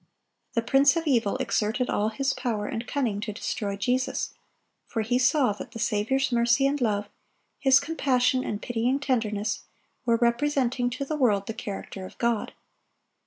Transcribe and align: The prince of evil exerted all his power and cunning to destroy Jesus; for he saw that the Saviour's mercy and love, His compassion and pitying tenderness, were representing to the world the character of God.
The 0.53 0.63
prince 0.63 0.95
of 0.95 1.05
evil 1.05 1.37
exerted 1.37 1.87
all 1.87 2.09
his 2.09 2.33
power 2.33 2.65
and 2.65 2.87
cunning 2.87 3.19
to 3.19 3.31
destroy 3.31 3.75
Jesus; 3.75 4.33
for 4.87 5.03
he 5.03 5.19
saw 5.19 5.53
that 5.53 5.73
the 5.73 5.77
Saviour's 5.77 6.31
mercy 6.31 6.65
and 6.65 6.81
love, 6.81 7.07
His 7.59 7.79
compassion 7.79 8.43
and 8.43 8.59
pitying 8.63 8.99
tenderness, 8.99 9.59
were 10.03 10.17
representing 10.17 10.89
to 10.89 11.05
the 11.05 11.15
world 11.15 11.45
the 11.45 11.53
character 11.53 12.03
of 12.07 12.17
God. 12.17 12.53